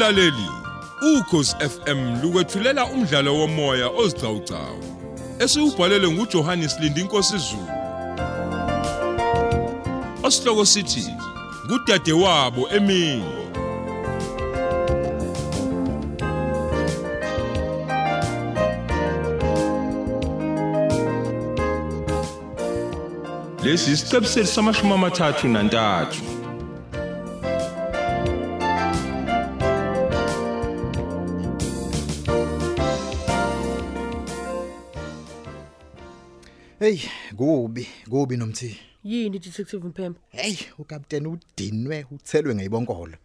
Mlaleli, 0.00 0.48
ukhosi 1.00 1.56
FM 1.56 2.22
lukwethulela 2.22 2.84
umdlalo 2.84 3.34
womoya 3.34 3.88
ozicawucawu. 3.88 4.84
Esiubhalelwe 5.38 6.10
nguJohannes 6.12 6.80
Lindi 6.80 7.02
Nkosi 7.02 7.38
Zulu. 7.38 7.68
Osihloko 10.22 10.64
sithi 10.66 11.06
kudade 11.68 12.12
wabo 12.12 12.68
emini. 12.68 13.24
Lesi 23.62 23.90
isiqebu 23.90 24.26
sethu 24.26 24.46
samashumi 24.46 24.92
amathathu 24.92 25.48
nantathu. 25.48 26.29
Hey, 36.90 37.00
kubi, 37.36 37.86
kubi 38.08 38.36
nomthi. 38.36 38.76
Yini 39.04 39.38
detective 39.38 39.84
Mphemba? 39.88 40.20
Hey, 40.30 40.56
ukapteni 40.78 41.28
udinwe 41.28 42.06
uthelwe 42.10 42.54
ngeyibonkolo. 42.54 43.16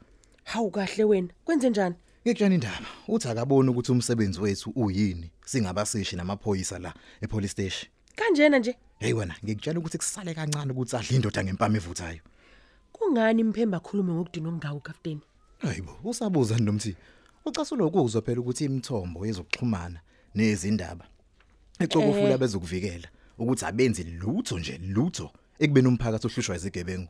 Hawu 0.44 0.72
kahle 0.72 1.04
wena. 1.04 1.28
Kwenze 1.46 1.70
njani? 1.70 1.96
Ngekujana 2.28 2.56
indaba, 2.56 2.86
uthi 3.08 3.28
akaboni 3.28 3.70
ukuthi 3.70 3.92
umsebenzi 3.92 4.42
wethu 4.42 4.70
uyini 4.76 5.32
singabasishi 5.46 6.16
namaphoyisa 6.16 6.80
la 6.80 6.94
epolice 7.22 7.52
station. 7.52 7.92
Kanjena 8.16 8.60
nje. 8.60 8.76
Hey 9.00 9.14
wena, 9.14 9.36
ngikutshela 9.44 9.80
ukuthi 9.80 9.98
kusale 9.98 10.34
kancane 10.34 10.72
ukuthi 10.72 10.96
adle 10.96 11.16
indoda 11.16 11.44
ngempama 11.44 11.78
evuthayo. 11.78 12.20
Kungani 12.92 13.44
Mphemba 13.44 13.80
khulume 13.80 14.14
ngokudinwa 14.14 14.54
ngawo 14.54 14.80
kapteni? 14.80 15.22
Hayibo, 15.58 16.00
usabuza 16.04 16.58
nomthi. 16.58 16.96
Ucasulo 17.46 17.88
ukuzwa 17.88 18.22
phela 18.22 18.42
ukuthi 18.42 18.66
imithombo 18.66 19.26
yezokuxhumana 19.26 20.00
nezindaba 20.36 21.06
ecokufula 21.80 22.30
Eh. 22.30 22.38
bezokuvikela 22.40 23.08
ukuthi 23.38 23.66
abenzi 23.66 24.04
lutho 24.04 24.60
nje 24.60 24.78
lutho 24.78 25.32
ekubeni 25.60 25.88
umphakathi 25.88 26.28
ohlushwa 26.28 26.56
izigebengu. 26.56 27.10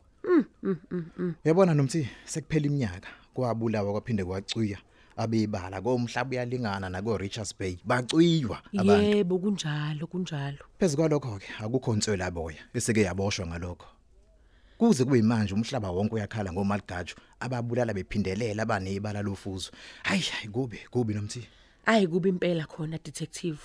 Yabona 1.44 1.74
nomthi 1.74 2.08
sekuphela 2.24 2.66
iminyaka 2.66 3.08
kwabulawa 3.34 3.92
kwaphinde 3.92 4.24
kwacuya 4.24 4.78
abebala 5.16 5.80
komhlaba 5.80 6.30
uyalingana 6.30 6.88
nako 6.90 7.18
Richards 7.18 7.54
Bay 7.58 7.78
bacuywa 7.84 8.62
abantu 8.78 9.16
Yebo 9.16 9.38
kunjalo 9.38 10.06
kunjalo. 10.06 10.64
phezukwalokho 10.78 11.38
ke 11.38 11.48
akukho 11.60 11.96
nswela 11.96 12.30
boya 12.30 12.62
eseke 12.74 13.02
yaboshwa 13.02 13.46
ngalokho 13.46 13.86
kuze 14.78 15.04
kube 15.04 15.22
manje 15.22 15.54
umhlaba 15.54 15.90
wonke 15.90 16.14
uyakhala 16.14 16.52
ngomaligaju 16.52 17.14
ababulala 17.40 17.94
bephindelela 17.94 18.62
abanezibala 18.62 19.22
lofuzo 19.22 19.70
hayi 20.02 20.20
hayi 20.20 20.48
kube 20.48 20.78
kubi 20.90 21.14
nomthi 21.14 21.48
Ayi 21.86 22.06
kuba 22.08 22.28
impela 22.28 22.66
khona 22.66 22.98
detective. 22.98 23.60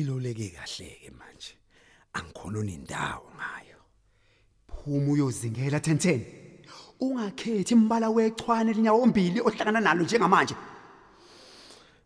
Iloleke 0.00 0.50
kahle 0.56 0.88
ke 1.02 1.10
manje. 1.10 1.54
Angikhona 2.14 2.62
nendawo 2.62 3.30
ngayo. 3.38 3.78
Phuma 4.68 5.12
uyozingela 5.12 5.78
1010 5.78 6.40
ungakhethi 7.00 7.74
imbala 7.74 8.10
wechwane 8.10 8.72
linyawo 8.72 9.02
ombili 9.02 9.40
ohlangana 9.40 9.80
nalo 9.80 10.04
njengamanje. 10.04 10.54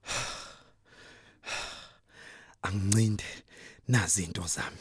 Angincinde 2.63 3.25
nazi 3.89 4.25
into 4.25 4.43
zami. 4.43 4.79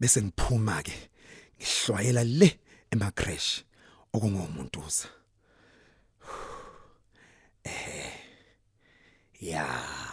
Bese 0.00 0.22
ngiphuma 0.22 0.82
ke 0.82 1.10
ngihlwayela 1.58 2.24
le 2.24 2.58
ema 2.90 3.10
crash 3.10 3.64
okungomuntuza 4.12 5.08
eh 7.64 8.12
ya. 9.40 10.03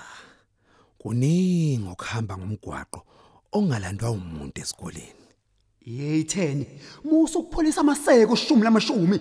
Kuningi 1.01 1.89
okuhamba 1.89 2.38
ngomgwaqo 2.38 3.01
ongalandwa 3.57 4.12
umuntu 4.12 4.62
esikoleni. 4.62 5.22
10 5.88 6.66
musu 7.03 7.39
ukupholisa 7.39 7.81
amaseko 7.81 8.34
ushumi 8.34 8.63
lamashumi 8.63 9.19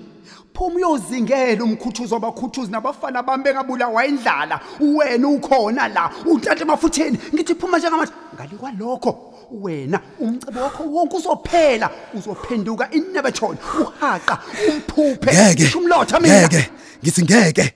phuma 0.55 0.77
uyozingela 0.77 1.65
umkhuthuzo 1.65 2.17
abakhuthuzi 2.17 2.71
nabafana 2.71 3.23
bami 3.23 3.45
bengabulawa 3.45 4.05
indlala 4.07 4.61
wena 4.81 5.29
ukhona 5.29 5.89
la 5.89 6.11
untate 6.27 6.65
mafutheni 6.65 7.19
ngithi 7.35 7.55
phuma 7.55 7.79
njengamanje. 7.79 8.13
Ngalikwa 8.35 8.71
lokho 8.73 9.35
wena 9.51 10.01
umcebo 10.19 10.61
wakho 10.61 10.83
wonke 10.85 11.17
uzophela 11.17 11.91
uzophenduka 12.15 12.91
inebethon 12.91 13.57
uhaqa 13.81 14.39
umphuphe 14.69 15.33
ngeke 15.33 15.79
umlotha 15.79 16.21
mina. 16.21 16.41
ngeke 16.41 16.71
ngithi 17.03 17.23
ngeke. 17.23 17.75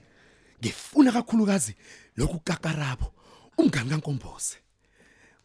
Ngifuna 0.61 1.11
kakhulukazi 1.11 1.75
lokhu 2.17 2.39
kakarabo 2.43 3.15
umngani 3.57 3.89
kaNkomboze 3.89 4.57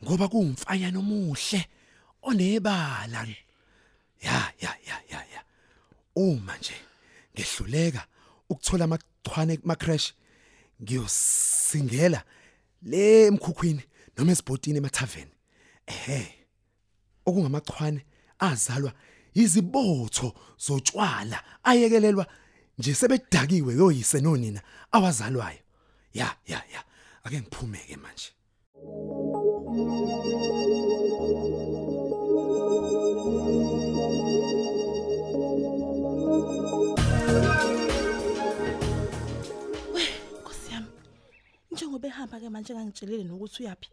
ngoba 0.04 0.28
kuwumfanya 0.28 0.90
nomuhle 0.90 1.66
onebala. 2.22 3.26
Ya 4.22 4.52
ya 4.60 4.76
ya 4.86 4.96
ya 5.10 5.20
ya. 5.32 5.44
Uma 6.16 6.56
nje 6.56 6.74
ngehluleka 7.34 8.06
ukuthola 8.48 8.84
amachwane 8.84 9.58
ma 9.64 9.76
crash 9.76 10.12
ngiyosingela 10.82 12.24
le 12.82 13.26
emkhukhwini 13.26 13.82
noma 14.16 14.32
esibhotini 14.32 14.78
emathaveni. 14.78 15.32
Ehe 15.86 16.46
okungamachwane 17.26 18.04
azalwa 18.38 18.92
izibotho 19.34 20.34
zotshwala 20.58 21.44
ayekelelwa 21.62 22.26
nje 22.78 22.94
sebedakiwe 22.94 23.74
yoyise 23.74 24.20
nonina 24.20 24.60
awazalwayo. 24.92 25.62
Ya 26.12 26.36
ya 26.46 26.62
ya. 26.72 26.84
Ake 27.24 27.40
ngiphumeke 27.40 27.96
manje 27.96 28.30
Nkosi 40.40 40.72
yami. 40.72 40.88
Njengoba 41.72 42.08
ehamba 42.08 42.40
ke 42.40 42.48
manje 42.48 42.74
ngangitshelile 42.74 43.24
nokuthi 43.24 43.62
uyapi. 43.62 43.88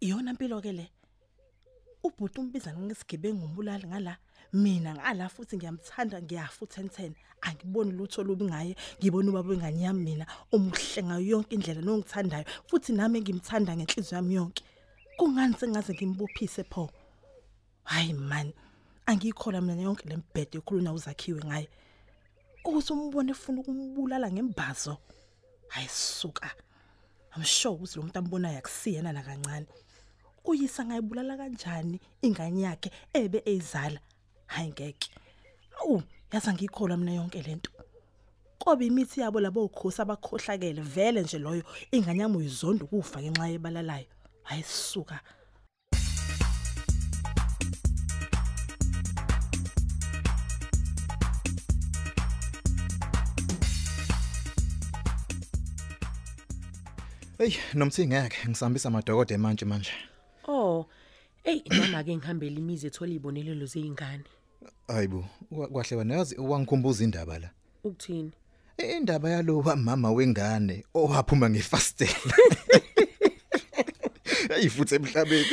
Iyona 0.00 0.30
impilo 0.30 0.60
ke 0.60 0.72
le. 0.72 0.86
Ubhuti 2.02 2.40
umbiza 2.40 2.72
ngesigebengu 2.72 3.44
umbulali 3.44 3.86
ngala. 3.86 4.16
Mina 4.54 4.94
ngala 4.94 5.28
futhi 5.28 5.56
ngiyamthanda 5.56 6.22
ngiyafuthi 6.22 6.80
1010. 6.80 7.12
Angiboni 7.42 7.92
lutho 7.92 8.22
lubi 8.22 8.44
ngaye. 8.44 8.76
Ngibona 8.98 9.30
ubaba 9.30 9.48
wengane 9.50 9.80
yami 9.82 10.04
mina 10.04 10.26
umuhle 10.52 11.02
ngayo 11.02 11.26
yonke 11.30 11.54
indlela 11.54 11.82
nongithandayo 11.82 12.44
futhi 12.68 12.92
nami 12.92 13.20
ngimthanda 13.20 13.76
ngenhliziyo 13.76 14.16
yami 14.16 14.34
yonke. 14.34 14.62
Kungani 15.18 15.54
sengaze 15.58 15.92
ngimbophise 15.94 16.64
pho? 16.64 16.90
Hayi 17.84 18.12
man. 18.12 18.52
Angikhola 19.06 19.60
mina 19.60 19.82
yonke 19.82 20.08
lembhede 20.08 20.58
ekhuluna 20.58 20.92
uzakhiwe 20.92 21.42
ngaye. 21.44 21.68
ukuthi 22.64 22.92
umbone 22.92 23.30
efuna 23.32 23.60
ukumbulala 23.60 24.32
ngembazo 24.32 24.96
hayisuka 25.68 26.50
i'm 27.36 27.44
sure 27.44 27.74
ukuthi 27.74 27.96
lo 27.96 28.02
muntu 28.02 28.18
ambonayo 28.18 28.58
akusiyena 28.58 29.12
nakancane 29.12 29.66
uyisa 30.44 30.84
ngayibulala 30.84 31.36
kanjani 31.36 32.00
ingane 32.22 32.60
yakhe 32.60 32.90
ebe 33.12 33.42
eyizala 33.44 34.00
hayi 34.46 34.68
ngeke. 34.68 35.10
Awu 35.80 36.02
yaza 36.32 36.52
ngikhola 36.52 36.96
mina 36.96 37.12
yonke 37.14 37.42
lento 37.42 37.70
kobe 38.58 38.86
imithi 38.86 39.20
yabo 39.20 39.40
labo 39.40 39.64
ukhosi 39.64 40.02
abakhohlakele 40.02 40.82
vele 40.82 41.22
nje 41.22 41.38
loyo 41.38 41.62
ingane 41.92 42.22
yami 42.22 42.36
uyizonda 42.36 42.84
ukufa 42.84 43.22
ngenxa 43.22 43.48
yebalalayo. 43.48 44.06
Hayisuka 44.42 45.20
hey 57.38 57.52
nomthi 57.74 58.06
ngeke 58.06 58.48
ngisambisa 58.48 58.88
amadokodo 58.88 59.38
manje 59.38 59.64
manje. 59.64 59.92
Oh. 59.92 60.13
Ey 61.44 61.62
mama 61.70 62.04
ke 62.04 62.16
ngihambela 62.16 62.58
imizi 62.58 62.86
ethola 62.86 63.10
izibonelelo 63.12 63.66
zeingane. 63.66 64.24
hayibo 64.88 65.24
kwa- 65.50 65.68
kwahle 65.68 65.96
wena 65.96 66.14
yazi 66.14 66.36
wangikhumbuza 66.40 67.04
indaba 67.04 67.38
la 67.38 67.50
Ukuthini? 67.84 68.32
I- 68.78 68.96
indaba 68.96 69.30
yalo 69.30 69.62
mama 69.62 70.12
wengane 70.12 70.84
owaphuma 70.94 71.50
ngefastela 71.50 72.14
ayifuthe 74.54 74.96
emhlabeni 74.96 75.44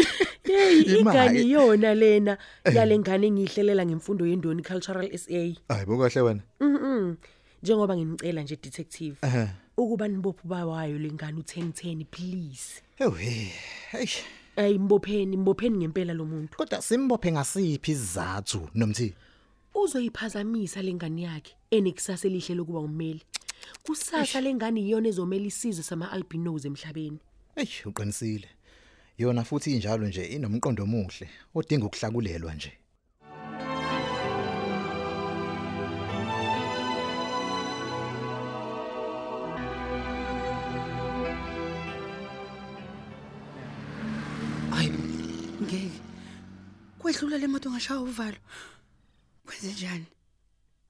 Hey 0.43 0.81
Imali. 0.81 0.99
ingane 0.99 1.41
yona 1.49 1.93
lena 1.93 2.37
yale 2.73 2.99
ngane 2.99 3.27
engihlelela 3.27 3.85
ngemfundo 3.85 4.25
yendoni 4.27 4.63
cultural 4.63 5.09
SA. 5.17 5.55
hayibo 5.69 5.97
kahle 5.97 6.21
wena 6.21 6.41
Mhm. 6.59 7.15
njengoba 7.63 7.97
nginicela 7.97 8.41
nje 8.43 8.55
detective 8.55 9.15
Ehhe. 9.21 9.47
ukuba 9.77 10.07
nibophe 10.07 10.47
bawayo 10.47 10.99
lengane 10.99 11.41
u1010 11.41 12.05
please 12.05 12.81
Ewe. 12.99 13.51
Hey. 13.91 14.07
Ayi 14.61 14.79
mbopheni 14.79 15.37
mbopheni 15.37 15.77
ngempela 15.77 16.13
lo 16.13 16.25
muntu 16.25 16.57
Kodwa 16.57 16.81
simbophe 16.81 17.31
ngasiphi 17.31 17.91
isizathu 17.91 18.69
nomthi? 18.75 19.13
uzoyiphazamisa 19.75 20.81
lengane 20.81 21.21
yakhe 21.21 21.55
enekusasa 21.71 22.27
elihle 22.27 22.55
lokuba 22.55 22.79
ummeli 22.79 23.21
kusasa 23.83 24.41
lengane 24.41 24.81
iyona 24.81 25.07
ezomela 25.09 25.45
isizwe 25.45 25.83
sama 25.83 26.11
albinos 26.11 26.65
emhlabeni 26.65 27.19
Ey, 27.55 27.67
uqinisile. 27.85 28.47
Yona 29.17 29.43
futhi 29.43 29.71
injalo 29.75 30.07
nje 30.07 30.25
inomqondo 30.25 30.83
omuhle 30.83 31.29
odinga 31.55 31.85
ukuhlakulelwa 31.85 32.53
nje. 32.53 32.71
Kwedlula 47.31 47.47
le 47.47 47.47
moto 47.47 47.71
ngashaya 47.71 48.01
uvalo. 48.01 48.37
Kwenze 49.45 49.71
njani? 49.71 50.05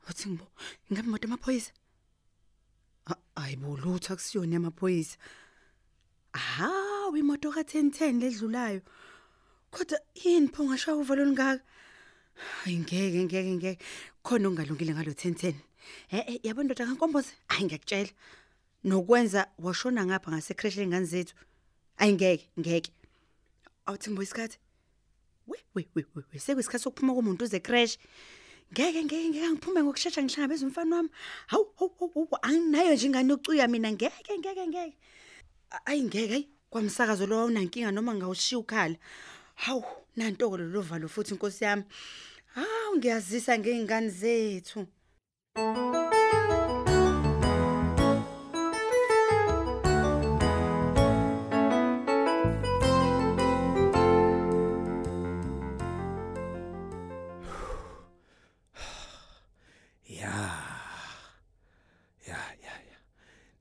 Uthi 0.10 0.30
ngibo, 0.30 0.48
ingabe 0.90 1.08
imoto 1.08 1.28
amaphoyisa? 1.28 1.72
Hayibo 3.36 3.78
lutho 3.78 4.14
akusiyona 4.14 4.58
amaphoyisa. 4.58 5.18
Hawu 6.34 7.18
imoto 7.18 7.52
ka1010 7.52 8.20
ledlulayo. 8.20 8.82
Kodwa 9.70 10.00
yini 10.16 10.48
pho 10.48 10.64
ngashaya 10.64 10.98
uvalo 10.98 11.26
lingaka? 11.26 11.64
Hayi 12.34 12.78
ngeke 12.80 13.24
ngeke 13.24 13.56
ngeke. 13.56 13.84
Khona 14.24 14.48
ongalungile 14.48 14.94
ngalo 14.94 15.12
1010. 15.12 15.54
Eh 16.10 16.40
yabo 16.44 16.64
ndoda 16.64 16.86
kankomboze, 16.86 17.34
hayi 17.48 17.66
ngiyakutshela. 17.66 18.12
Nokwenza 18.84 19.46
washona 19.60 20.06
ngapha 20.06 20.32
ngase 20.32 20.54
crash 20.54 20.78
lengane 20.78 21.06
zethu. 21.06 21.36
Hayi 21.98 22.14
ngeke 22.60 22.90
awuthi 23.86 24.10
ngibo 24.10 24.24
isikhathi 24.24 24.58
we 25.48 25.58
we 25.76 25.88
we 25.96 26.06
we 26.16 26.24
we, 26.34 26.40
sekuyisikhathi 26.40 26.84
sokuphuma 26.84 27.14
komuntu 27.14 27.44
uze 27.46 27.60
crash 27.60 27.98
ngeke 28.74 29.04
ngeke 29.04 29.30
ngeke 29.30 29.50
ngiphume 29.52 29.84
ngokusheshsha 29.84 30.24
ngihlangabeza 30.24 30.66
umfana 30.66 30.96
wami. 30.96 31.10
Hawu 31.48 31.66
hawu, 31.80 31.92
hawu 32.00 32.12
hawu, 32.14 32.38
anginayo 32.42 32.94
nje 32.94 33.06
ingane 33.08 33.30
yokucuya 33.34 33.68
mina. 33.68 33.92
Ngeke 33.92 34.38
ngeke 34.40 34.68
ngeke. 34.68 34.98
A- 35.72 35.86
ayi 35.86 36.04
ngeke 36.04 36.34
ayi 36.34 36.50
kwamsakazo 36.70 37.28
lo 37.28 37.36
awunankinga 37.40 37.92
noma 37.92 38.16
ngawushiya 38.16 38.60
ukhala. 38.60 38.96
Hawu 39.56 39.84
nantoko 40.16 40.58
lo 40.58 40.82
valo 40.82 41.08
futhi 41.08 41.34
inkosi 41.34 41.64
yami. 41.64 41.84
Hawu 42.56 42.96
ngiyazisa 42.98 43.58
ngeingane 43.60 44.10
zethu. 44.10 44.88
Ya. 45.58 46.61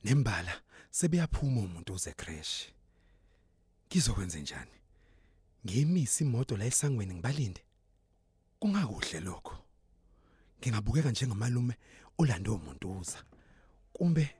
Nembala 0.04 0.62
sebeyaphuma 0.90 1.60
umuntu 1.60 1.92
uze 1.94 2.12
crash. 2.12 2.72
Ngizokwenza 3.88 4.38
njani? 4.38 4.76
Ngimisa 5.66 6.24
imoto 6.24 6.56
la 6.56 6.64
esangweni 6.64 7.14
ngibalinde. 7.14 7.62
Kungakuhle 8.58 9.20
lokho. 9.20 9.58
Ngingabukeka 10.60 11.10
njengamalume 11.10 11.74
olando 12.18 12.54
umuntu 12.54 12.98
uza. 12.98 13.24
Kumbe 13.92 14.36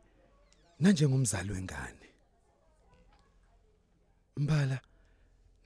nanjengomzali 0.79 1.53
wengane. 1.53 2.09
Mbala 4.37 4.81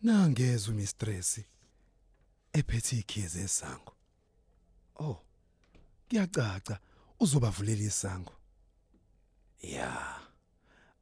nangeza 0.02 0.70
umistress 0.70 1.41
ephethe 2.52 2.96
ikhize 2.99 3.41
esango. 3.43 3.93
Oh. 4.96 5.20
Kuyacaca 6.08 6.79
uzobavulela 7.20 7.82
isango. 7.82 8.32
Ya. 9.65 10.21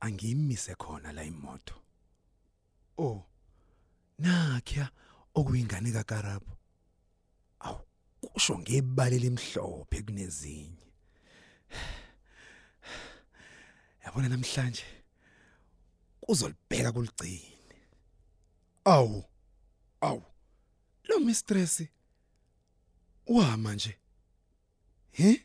Angiyimise 0.01 0.75
khona 0.75 1.13
la 1.13 1.25
imoto. 1.25 1.75
Oh. 2.99 3.25
Nakhya 4.19 4.91
okuyingane 5.35 5.93
kaKarabo. 5.93 6.57
Aw, 7.61 7.79
kusho 8.21 8.59
ngebale 8.59 9.19
lemhlophe 9.19 10.03
kunezinye. 10.03 10.87
Yabona 14.05 14.29
namhlanje 14.29 14.85
kuzolibheka 16.21 16.93
kuligcini. 16.93 17.59
Aw. 18.85 19.23
Aw. 20.01 20.21
Lo 21.09 21.21
mistress 21.21 21.83
wama 23.27 23.75
nje. 23.75 23.99
He? 25.13 25.43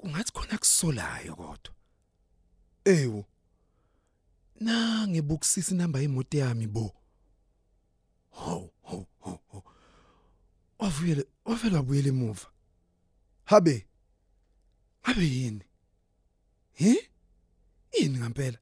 Kungathi 0.00 0.32
khona 0.32 0.58
kusolayo 0.58 1.36
kodwa. 1.36 1.74
Ewu. 2.84 3.24
Na 4.60 5.06
ngebukisisa 5.08 5.74
inamba 5.74 6.00
yemoto 6.00 6.38
yami 6.38 6.66
bo. 6.66 6.94
Haw, 8.30 8.68
haw, 8.88 9.04
haw. 9.24 9.38
haw. 9.52 9.62
Wavuyele, 10.78 11.24
wavela 11.44 11.76
wabuyela 11.76 12.08
emuva. 12.08 12.48
Habe. 13.44 13.86
Habe 15.02 15.24
yini? 15.24 15.64
He? 16.72 17.10
Yini 17.92 18.18
ngempela? 18.18 18.58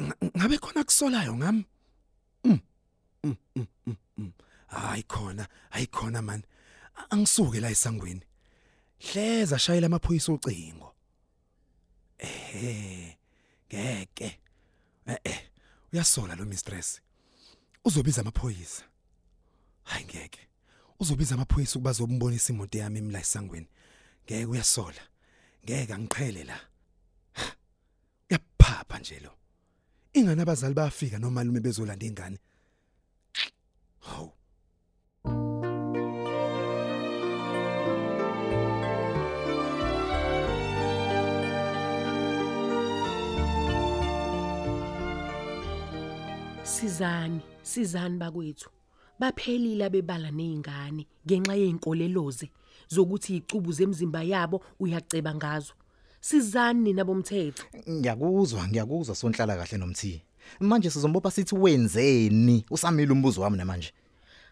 Nga- 0.00 0.16
Ngabe 0.36 0.58
khona 0.58 0.84
kusolayo 0.84 1.36
ngami? 1.36 1.64
Mm. 2.44 2.60
Mm, 3.24 3.36
mm. 4.18 4.32
Hayi 4.66 5.02
khona, 5.02 5.48
hayi 5.70 5.86
khona 5.86 6.22
man. 6.22 6.42
Angisuke 7.10 7.60
la 7.60 7.70
esangweni. 7.70 8.25
Hleza 8.98 9.58
shayela 9.58 9.86
amaphoyisa 9.86 10.32
ucingo. 10.32 10.94
Eh. 12.18 13.16
Ngeke. 13.68 14.40
Eh 15.06 15.18
eh. 15.24 15.40
Uyasola 15.92 16.34
lo 16.34 16.44
mistress. 16.44 17.00
Uzobiza 17.84 18.20
amaphoyisa. 18.20 18.84
Hayi 19.84 20.04
ngeke. 20.04 20.48
Uzobiza 21.00 21.34
amaphoyisa 21.34 21.78
ukuba 21.78 21.92
zombonisa 21.92 22.52
imoto 22.52 22.78
yami 22.78 22.98
emla 22.98 23.20
esangweni. 23.20 23.68
Ngeke 24.24 24.44
uyasola. 24.46 25.02
Ngeke 25.64 25.92
angiqhele 25.94 26.44
la. 26.44 26.60
Uyaphapha 28.30 28.98
nje 28.98 29.20
lo. 29.20 29.30
Ingane 30.12 30.42
abazali 30.42 30.74
bayafika 30.74 31.18
nomalume 31.18 31.60
bezolanda 31.60 32.06
ingane. 32.06 32.38
Hawu. 34.00 34.32
Sizani, 46.66 47.40
sizani 47.62 48.18
bakwethu. 48.18 48.70
Baphelile 49.18 49.84
abebala 49.84 50.30
nezingane 50.30 51.06
ngenxa 51.26 51.54
yeinkoleloze 51.54 52.50
zokuthi 52.88 53.36
icubu 53.36 53.72
zemzimba 53.72 54.22
yabo 54.22 54.62
uyaceba 54.80 55.34
ngazo. 55.34 55.72
Sizani 56.20 56.80
nina 56.80 57.04
bomthetho. 57.04 57.64
Ngiyakuzwa, 57.90 58.68
ngiyakuzwa 58.68 59.14
sonhlala 59.14 59.56
kahle 59.56 59.78
nomthi. 59.78 60.22
Manje 60.60 60.90
sizombopha 60.90 61.30
sithi 61.30 61.54
wenzeni? 61.54 62.64
Usamile 62.70 63.12
umbuzo 63.12 63.40
wami 63.40 63.56
namanje. 63.56 63.92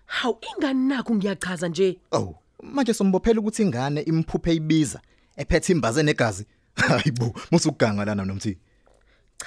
Hawu 0.06 0.38
ingani 0.56 0.88
nakho 0.88 1.14
ngiyachaza 1.14 1.68
nje. 1.68 1.98
Oh, 2.12 2.34
manje 2.62 2.94
sombophela 2.94 3.40
ukuthi 3.40 3.62
ingane 3.62 4.00
imphuphe 4.00 4.54
ibiza 4.54 5.00
ephethe 5.36 5.72
imbaze 5.72 6.02
negazi. 6.02 6.46
Hayibo, 6.74 7.34
musuganga 7.50 8.04
lana 8.04 8.24
nomthi. 8.24 8.58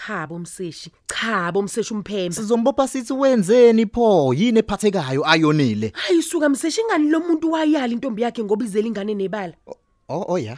Cha 0.05 0.27
bomseshi, 0.27 0.91
cha 1.07 1.51
bomseshi 1.51 1.93
umphemba. 1.93 2.35
Sizombopha 2.35 2.87
sithi 2.87 3.13
wenzeni 3.13 3.85
pho? 3.85 4.33
Yini 4.33 4.59
ephathekayo 4.59 5.23
ayonile? 5.29 5.91
Hayisuka 5.95 6.49
mseshi 6.49 6.81
ingani 6.81 7.09
lo 7.09 7.19
muntu 7.19 7.51
wayala 7.51 7.87
intombi 7.93 8.21
yakhe 8.21 8.43
ngoba 8.43 8.65
izela 8.65 8.87
ingane 8.87 9.13
nebala. 9.15 9.53
Oh 10.09 10.25
oh 10.29 10.37
ya. 10.37 10.57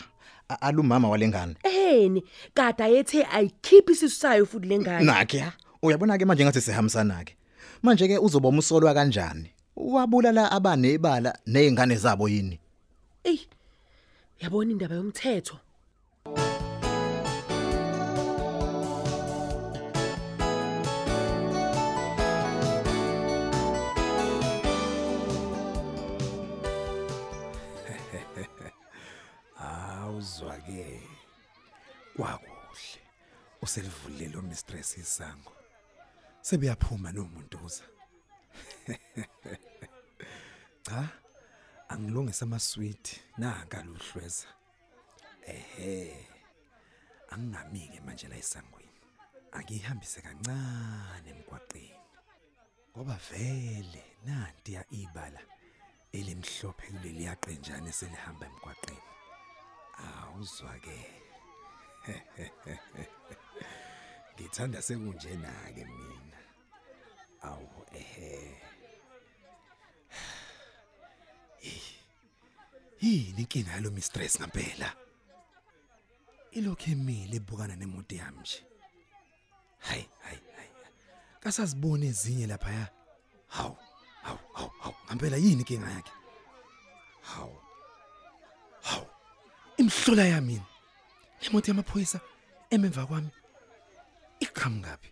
A- 0.49 0.61
Alumama 0.61 1.09
walengane. 1.09 1.55
Eheni, 1.63 2.23
kade 2.53 2.83
ayethe 2.83 3.25
ayikhiphi 3.25 3.91
isisu 3.91 4.15
sayo 4.19 4.45
futhi 4.45 4.67
lengane. 4.67 5.05
Nakhe 5.05 5.37
ya. 5.37 5.53
Uyabona 5.81 6.17
ke 6.17 6.25
manje 6.25 6.43
ngathi 6.45 6.61
sihambisana 6.61 7.23
ke. 7.25 7.35
Manje 7.83 8.07
ke 8.07 8.17
uzoba 8.19 8.49
umsolwa 8.49 8.93
kanjani? 8.93 9.49
Wabulala 9.75 10.51
abane 10.51 10.93
ibala 10.93 11.33
nezingane 11.47 11.95
zabo 11.95 12.27
yini? 12.29 12.59
Ey. 13.23 13.39
Yabona 14.41 14.71
indaba 14.71 14.95
yomthetho. 14.95 15.55
Ke 30.61 31.01
kwakuhle. 32.15 33.01
Uselivulile 33.61 34.27
lo 34.27 34.41
mistress 34.41 34.97
isango. 34.97 35.51
Sebeyaphuma 36.41 37.11
nomuntuza 37.11 37.83
cha 40.83 41.09
angilungisa 41.89 42.45
amasweet 42.45 43.21
nanga 43.37 43.83
luhlweza. 43.83 44.47
Ehe 45.45 46.27
angingamike 47.29 47.99
manje 48.01 48.27
la 48.27 48.37
esangweni. 48.37 48.89
Angihambise 49.51 50.21
kancane 50.21 51.29
emgwaqeni. 51.29 51.99
Ngoba 52.91 53.19
vele 53.31 54.03
nanti 54.25 54.73
ya 54.73 54.85
ibala 54.91 55.41
elimhlophe 56.11 56.87
kuleli 56.87 57.23
yaqenjana 57.23 57.91
selihamba 57.91 58.45
emgwaqeni. 58.45 59.18
Awuzwa 60.07 60.73
ke 60.83 60.97
ngithanda 64.35 64.81
sekunjena 64.81 65.51
ke 65.75 65.83
mina. 65.85 66.39
Awu 67.41 67.85
ehe. 67.93 68.61
Yini 73.01 73.41
inkinga 73.41 73.71
yalo 73.71 73.91
mistress 73.91 74.39
ngempela 74.39 74.95
ilokhu 76.51 76.91
emile 76.91 77.35
ebukana 77.35 77.75
nemoto 77.75 78.15
yami 78.15 78.39
nje. 78.39 78.63
Hayi 79.79 80.09
hayi 80.23 80.39
hayi. 80.55 80.69
Kasazibone 81.39 82.07
ezinye 82.07 82.47
lapha 82.47 82.71
ya 82.71 82.87
hawu 83.47 83.77
hawu 84.23 84.39
hawu 84.53 84.71
hawu. 84.81 84.95
Ngempela 85.07 85.37
yini 85.37 85.51
inkinga 85.61 85.89
yakhe 85.91 86.11
hawu 87.21 87.61
hawu 88.81 89.07
imhlola 89.89 90.25
yami 90.33 90.61
le 91.41 91.49
moto 91.51 91.67
yamaphoyisa 91.71 92.19
ememva 92.73 93.05
kwami 93.05 93.31
iqhamukapi 94.45 95.09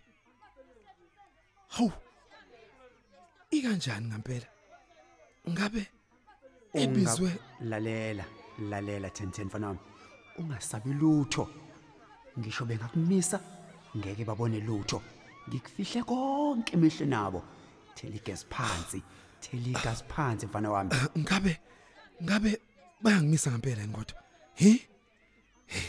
hawu 1.74 1.92
ikanjani 3.50 4.06
ngempela 4.08 4.48
ngabe 5.50 5.82
ebizwe 6.74 7.30
lalela 7.60 8.24
lalela 8.70 9.08
1010 9.08 9.44
mfana 9.44 9.66
wami. 9.66 9.80
Ungasabi 10.38 10.92
lutho. 10.92 11.48
Ngisho 12.38 12.64
bengakumisa 12.64 13.40
ngeke 13.96 14.24
babone 14.24 14.60
lutho. 14.60 15.02
Ngikufihle 15.48 16.02
konke 16.02 16.72
emehle 16.76 17.06
nabo. 17.06 17.42
Thela 17.94 18.16
igas 18.16 18.46
phansi 18.46 19.02
thela 19.40 19.68
igas 19.68 20.04
phansi 20.04 20.46
mfana 20.46 20.70
wami. 20.70 20.90
Ngabe 21.18 21.60
ngabe 22.22 22.60
bayangimisa 23.02 23.50
ngempela 23.50 23.82
yini 23.82 23.94
kodwa? 23.94 24.27
Hi 24.58 24.70
He, 25.66 25.80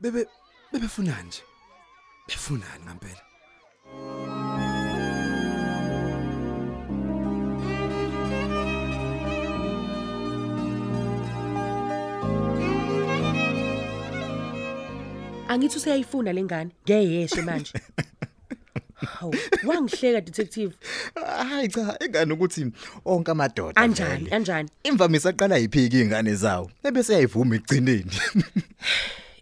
bebe 0.00 0.26
bebefunani 0.72 1.28
nje. 1.28 1.42
Befunani 2.28 2.84
ngempela 2.84 3.22
Angithi 15.48 15.76
useyayifuna 15.76 16.32
lengane. 16.32 16.70
Ngeyeshe 16.84 17.42
manje. 17.42 17.72
Hawu, 19.30 19.34
wangihleka 19.66 20.20
detective. 20.20 20.74
hayi 21.48 21.68
cha 21.68 21.96
engane 22.00 22.32
ukuthi 22.32 22.66
onke 23.04 23.30
amadoda 23.30 23.76
Anjani? 23.82 24.30
Anjani? 24.30 24.68
imvamisa 24.84 25.28
aqala 25.28 25.56
yiphiki 25.58 26.00
ingane 26.00 26.34
zawo 26.34 26.70
ebese 26.84 27.12
yayivuma 27.12 27.56
egcineni 27.56 28.10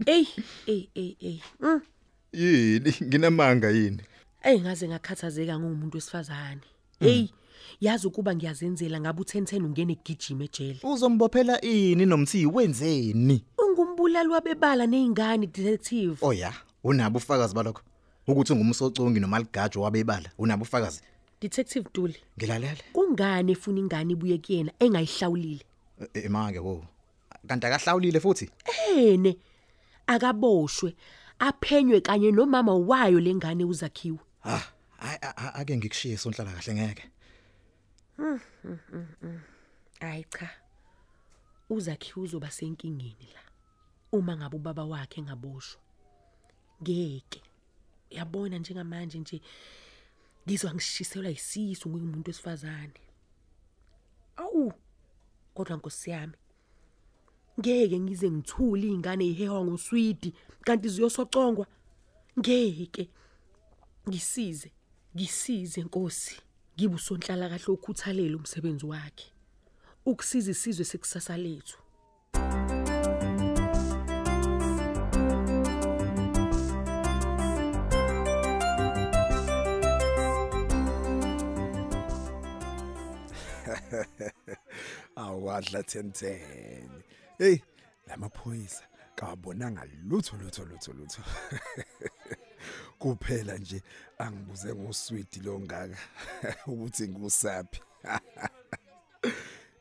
Ey, 0.06 0.26
ey, 0.66 0.88
ey, 0.94 1.16
ey. 1.20 1.40
Mm. 1.60 1.80
yini 2.32 2.94
nginamanga 3.02 3.70
yini 3.70 4.00
Ey 4.42 4.60
ngaze 4.60 4.88
ngakhathazeka 4.88 5.58
ngumuntu 5.58 5.96
wesifazane. 5.96 6.60
Hey, 7.00 7.28
yazi 7.80 8.06
ukuba 8.06 8.34
ngiyazenzela 8.34 9.00
ngabe 9.00 9.22
u1010 9.22 9.64
ungene 9.64 9.92
egijima 9.92 10.44
ejele. 10.44 10.78
uzombophela 10.82 11.60
ini 11.60 12.06
nomthi 12.06 12.46
wenzeni 12.46 13.44
Ungumbulali 13.58 14.28
wabebala 14.28 14.86
nezingane 14.86 15.46
detective. 15.46 16.16
oya 16.20 16.52
unabo 16.84 17.18
ufakazi 17.18 17.54
balokho 17.54 17.82
ukuthi 18.26 18.52
ungumsocongi 18.52 19.20
noma 19.20 19.38
ligajo 19.38 19.80
wabebala 19.80 20.30
unabo 20.38 20.62
ufakazi 20.62 21.00
Detective 21.40 21.88
Duli, 21.94 22.16
ngilalele 22.38 22.82
kungani 22.92 23.52
efuna 23.52 23.78
ingane 23.78 24.12
ibuye 24.12 24.38
kuyena 24.38 24.72
engayihlawulile? 24.78 25.64
emake 26.14 26.58
wo 26.58 26.84
kanti 27.46 27.66
akahlawulile 27.66 28.20
futhi 28.20 28.50
Ene 28.96 29.36
akaboshwe 30.06 30.94
aphenywe 31.38 32.00
kanye 32.00 32.30
nomama 32.32 32.74
wayo 32.74 33.20
lengane 33.20 33.64
uzakhiwe. 33.64 34.18
ah 34.44 34.62
ake 35.54 35.76
ngikushiye 35.76 36.16
sonhlala 36.16 36.52
kahle 36.52 36.74
ngeke 36.74 37.04
Hayi 40.00 40.24
cha. 40.30 40.50
Uzakhiwe 41.70 42.24
uzoba 42.24 42.50
senkingeni 42.50 43.28
la. 43.34 43.40
Uma 44.12 44.36
ngabe 44.36 44.56
ubaba 44.56 44.84
wakhe 44.84 45.20
engaboshwa. 45.20 45.80
Ngeke. 46.82 47.42
Yabona 48.16 48.58
njengamanje 48.58 49.18
nje 49.18 49.40
ngizwa 50.46 50.74
ngishiselwa 50.74 51.30
isisu 51.30 51.88
ngumuntu 51.88 52.30
wesifazane. 52.30 53.00
Awu. 54.36 54.72
Kodwa 55.54 55.76
Nkosi 55.76 56.10
yami. 56.10 56.36
Ngeke 57.60 58.00
ngize 58.00 58.30
ngithule 58.30 58.86
izingane 58.86 59.26
ihewa 59.26 59.64
ngoswidi 59.64 60.34
kanti 60.64 60.88
ziyosocongwa. 60.88 61.66
Ngeke. 62.38 63.08
Ngisize. 64.08 64.70
Ngisize 65.16 65.82
Nkosi. 65.82 66.36
Ngibe 66.74 66.94
usonhlala 66.94 67.48
kahle 67.48 67.66
ukukhuthalela 67.68 68.36
umsebenzi 68.36 68.86
wakhe. 68.86 69.26
Ukusiza 70.06 70.50
isizwe 70.50 70.84
sekusasa 70.84 71.36
lethu. 71.36 71.78
awadla 85.16 85.80
1010 85.80 86.88
hey 87.38 87.58
lamaphoyisa 88.06 88.82
kawabonanga 89.14 89.84
lutho 90.08 90.36
lutho 90.36 90.64
lutho 90.64 90.92
lutho. 90.92 91.22
Kuphela 92.98 93.58
nje 93.58 93.82
angibuze 94.18 94.74
ngoswidi 94.74 95.40
lo 95.44 95.60
ngaka 95.60 95.98
ukuthi 96.66 97.08
ngusaphi? 97.08 97.80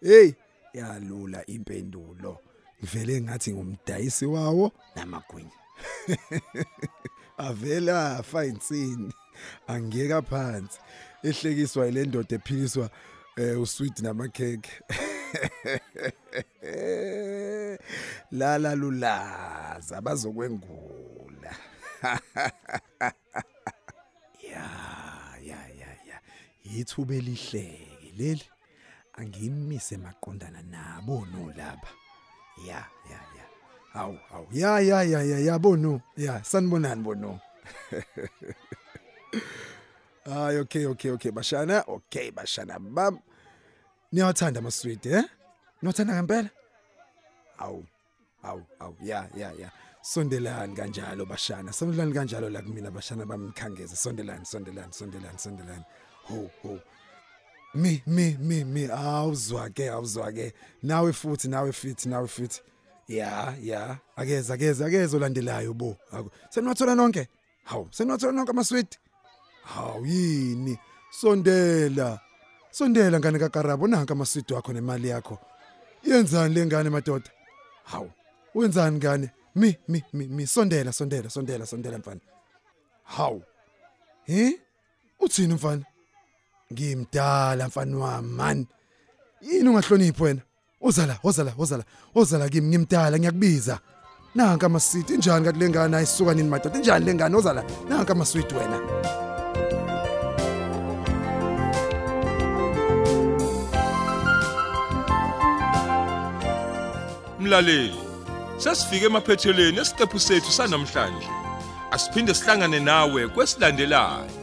Hey 0.01 0.33
yalula 0.73 1.45
impendulo. 1.45 2.39
Ngivele 2.79 3.21
ngathi 3.21 3.53
ngumdayisi 3.53 4.25
wawo 4.25 4.71
namagwinya. 4.95 5.51
Avela 7.37 8.17
afa 8.17 8.45
insini. 8.45 9.13
Angiyeka 9.67 10.21
phansi 10.21 10.79
ehlekiswa 11.23 11.87
ile 11.87 12.05
ndoda 12.05 12.35
ephikiswa 12.35 12.89
eh 13.37 13.61
usweet 13.61 13.99
namakheke 13.99 14.69
lala 18.31 18.75
lulaza 18.81 20.01
bazokwengula. 20.01 21.55
Ya 24.43 24.69
ya 25.41 25.57
ya 25.79 25.89
ya. 26.07 26.17
Yithuba 26.63 27.15
elihleke 27.15 28.13
leli. 28.17 28.43
Angimise 29.13 29.97
maqondana 29.97 30.61
nabo 30.61 31.25
no 31.31 31.53
lapha 31.57 31.89
ya 32.67 32.85
ya 33.09 33.19
ya. 33.37 33.45
Awu 33.93 34.17
awu 34.33 34.47
ya 34.51 34.79
ya 34.79 35.03
ya 35.03 35.23
ya 35.23 35.39
yabo 35.39 36.01
ya 36.17 36.43
sanibonani 36.43 37.01
bono 37.03 37.39
Hayi 40.25 40.57
okay 40.59 40.85
okay 40.85 41.11
okay 41.11 41.31
bashana 41.31 41.83
okay 41.87 42.31
bashana 42.31 42.79
bam. 42.79 43.19
Niyawathanda 44.13 44.59
amasweet 44.59 45.05
eh? 45.05 45.23
Niyawathanda 45.81 46.13
ngempela. 46.15 46.49
Awu 47.57 47.85
awu 48.43 48.63
awu 48.79 48.95
ya 49.03 49.29
ya 49.35 49.51
ya. 49.51 49.71
Sondelani 50.01 50.75
kanjalo 50.75 51.25
bashana. 51.25 51.73
Sondelani 51.73 52.13
kanjalo 52.13 52.49
la 52.49 52.61
kumina 52.61 52.91
bashana 52.91 53.25
bamkhangeze 53.25 53.95
sondelani 53.95 54.45
sondelani 54.45 54.93
sondelani 54.93 55.39
sondelani. 55.39 55.85
Ho 56.27 56.49
ho. 56.63 56.79
Mi 57.75 58.01
mi 58.07 58.37
mi 58.39 58.63
mi 58.63 58.87
awuzwa 58.87 59.69
ke 59.73 59.89
awuzwa 59.89 60.31
ke 60.31 60.53
nawe 60.83 61.11
futhi 61.13 61.47
nawe 61.49 61.71
futhi 61.71 62.09
nawe 62.09 62.27
futhi 62.27 62.61
ya 63.07 63.55
ya. 63.61 63.97
Akeza 64.15 64.53
akeza 64.53 64.85
akeza 64.85 65.17
olandelayo 65.17 65.73
bo. 65.73 65.97
Aku- 66.11 66.31
seniwathola 66.49 66.95
nonke? 66.95 67.27
Hawu 67.63 67.87
seniwathola 67.91 68.31
nonke 68.33 68.51
amasweet 68.51 68.99
hawu 69.63 70.05
yini 70.05 70.79
sondela. 71.11 72.19
Sondela 72.71 73.19
ngane 73.19 73.39
kakarabo? 73.39 73.87
Nanka 73.87 74.13
amasweet 74.13 74.51
wakho 74.51 74.73
nemali 74.73 75.09
yakho. 75.09 75.39
Yenzani 76.03 76.53
lengane 76.55 76.89
madoda? 76.89 77.29
Hawu 77.83 78.11
wenzani 78.55 78.97
ngane? 78.97 79.31
Mi 79.55 79.77
mi 79.87 80.03
mi 80.13 80.27
mi. 80.27 80.47
Sondela 80.47 80.91
sondela 80.91 81.29
sondela 81.29 81.65
sondela 81.65 81.97
mfana. 81.97 82.21
Haw 83.03 83.39
he? 84.25 84.59
Uthini 85.19 85.53
mfana? 85.53 85.85
Ngimdala 86.73 87.67
mfana 87.67 87.97
wami 87.97 88.27
man. 88.27 88.67
Yini 89.41 89.69
ungahloniphi 89.69 90.23
wena? 90.23 90.41
Uza 90.81 91.05
la 91.05 91.19
uza 91.23 91.43
la 91.43 91.53
uza 91.57 91.77
la 91.77 91.83
uza 92.15 92.37
la 92.37 92.49
kimi 92.49 92.67
ngimdala 92.67 93.19
ngiyakubiza. 93.19 93.79
Nanka 94.35 94.65
amasweet 94.65 95.09
injani 95.09 95.45
kathi 95.45 95.59
lengane 95.59 95.97
ayisuka 95.97 96.33
nini 96.33 96.49
madoda? 96.49 96.77
Injani 96.77 97.05
lengane 97.05 97.35
uza 97.35 97.53
la 97.53 97.63
nanka 97.89 98.13
amasweet 98.13 98.51
wena. 98.51 99.22
Mlaleli, 107.53 107.93
sesifike 108.57 109.05
emaphethelweni 109.05 109.79
esiqephu 109.81 110.19
sethu 110.19 110.51
sanamhlanje. 110.51 111.27
Asiphinde 111.91 112.33
sihlangane 112.33 112.79
nawe 112.79 113.27
kwesilandelayo. 113.27 114.42